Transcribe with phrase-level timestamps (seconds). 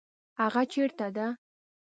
[0.41, 1.27] هغه چیرته ده؟